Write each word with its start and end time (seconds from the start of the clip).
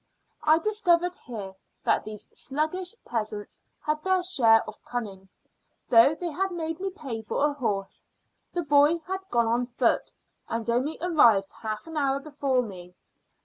I 0.41 0.57
discovered 0.57 1.13
here 1.27 1.53
that 1.83 2.03
these 2.05 2.27
sluggish 2.33 2.95
peasants 3.05 3.61
had 3.85 4.03
their 4.03 4.23
share 4.23 4.63
of 4.67 4.83
cunning. 4.83 5.29
Though 5.89 6.15
they 6.15 6.31
had 6.31 6.51
made 6.51 6.79
me 6.79 6.89
pay 6.89 7.21
for 7.21 7.45
a 7.45 7.53
horse, 7.53 8.07
the 8.51 8.63
boy 8.63 8.97
had 9.05 9.29
gone 9.29 9.45
on 9.45 9.67
foot, 9.67 10.11
and 10.49 10.67
only 10.71 10.97
arrived 11.01 11.51
half 11.61 11.85
an 11.85 11.97
hour 11.97 12.19
before 12.19 12.63
me. 12.63 12.95